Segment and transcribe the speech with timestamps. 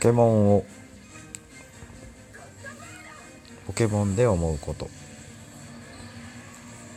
[0.00, 0.64] ケモンを
[3.66, 4.88] ポケモンで思うこと。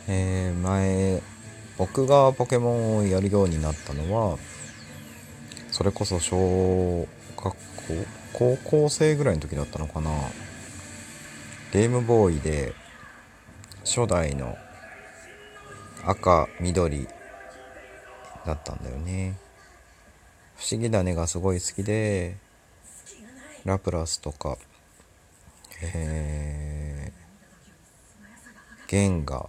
[0.08, 1.22] えー、前
[1.76, 4.38] 僕がポケモンをやるようになったのは
[5.70, 7.06] それこそ小
[7.36, 7.56] 学校
[8.32, 10.10] 高校生ぐらいの時だったのかな。
[11.72, 12.72] ゲームボーイで
[13.84, 14.56] 初代の
[16.06, 17.06] 赤緑
[18.46, 19.36] だったんだよね。
[20.56, 22.36] 不思議だねがすごい好きで
[23.64, 24.58] ラプラスとか
[25.82, 29.48] えー、ゲンガ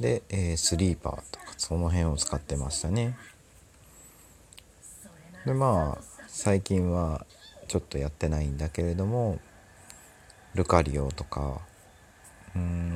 [0.00, 3.16] で、えー、スリーパーとかその辺を使ってましたね。
[5.44, 7.24] でまあ最近は
[7.68, 9.38] ちょっとやってないんだけれども
[10.54, 11.60] ルカリオとか
[12.54, 12.95] うん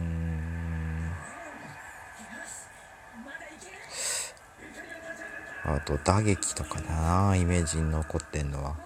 [5.75, 8.77] あと打撃とかだなイメージに残ってんのは。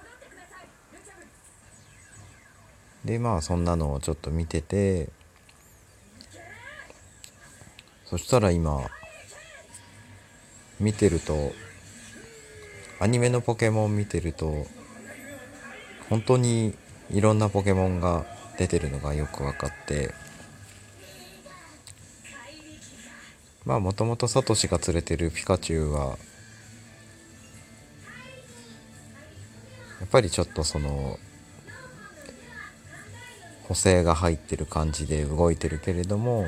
[3.04, 5.10] でまあそんなのをちょっと見てて
[8.06, 8.80] そしたら今
[10.80, 11.52] 見てると
[13.00, 14.66] アニメのポケモン見てると
[16.08, 16.74] 本当に
[17.10, 18.24] いろんなポケモンが
[18.56, 20.14] 出てるのがよく分かって
[23.66, 26.16] まあもともとサトシが連れてるピカチュウは
[30.04, 31.18] やっぱりちょっとその
[33.62, 36.44] 補正が入ってる感じで動いてるけれども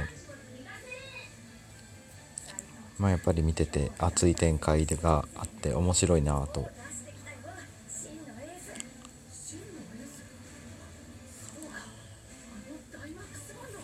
[2.98, 6.68] まあやっぱり見てて熱い展開があって面白いなと。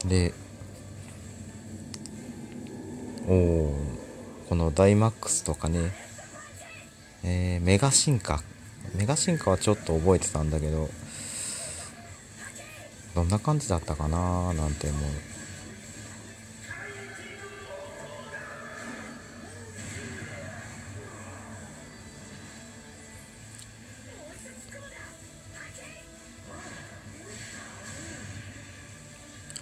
[0.06, 0.34] で
[3.27, 3.75] おお
[4.50, 5.93] このダイマックスとかね
[7.25, 8.43] えー、メガ進化
[8.94, 10.88] メガ進化はちょっと覚えてたんだけど
[13.14, 15.03] どんな感じだったかななんて思う。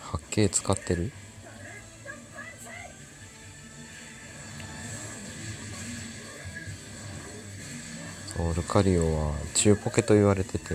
[0.01, 1.13] 八景使ってる？
[8.41, 10.75] そうルカリオは中ポケと言われてて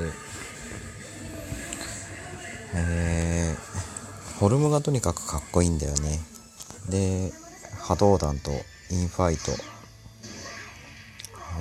[2.75, 6.19] えー、フォルムがとにかくかっこいいんだよね。
[6.89, 7.31] で
[7.79, 8.51] 波動弾と
[8.91, 9.51] インファイト。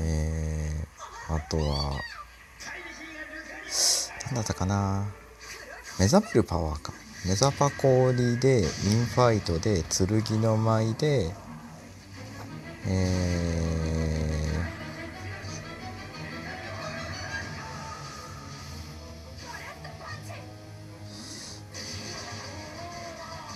[0.01, 1.93] えー、あとは
[4.27, 5.07] 何だったかな。
[6.01, 6.93] 目覚めるパワーか。
[7.25, 8.67] 目ザパ氷でイン
[9.07, 11.33] ファイトで剣の舞で
[12.87, 13.84] え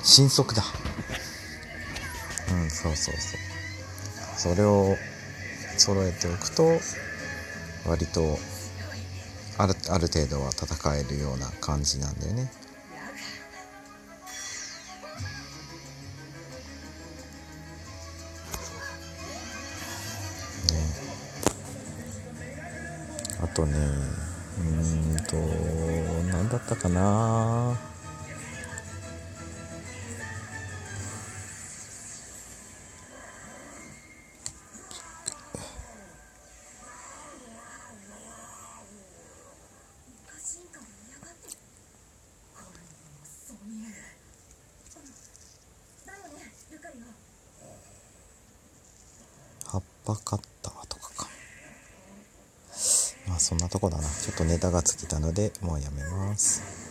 [0.09, 0.63] 新速だ。
[2.51, 4.55] うんそうそうそう。
[4.55, 4.97] それを
[5.77, 6.81] 揃えておくと
[7.87, 8.39] 割と
[9.59, 12.51] あるある程度は戦えるような感じなんだよね。
[23.43, 23.77] あとね
[24.59, 25.37] うんと
[26.33, 27.98] 何だったかな。
[50.09, 51.29] パカッターとかか。
[53.29, 54.05] まあそんなとこだな。
[54.05, 56.88] ちょっとネタが尽きたのでもうやめます。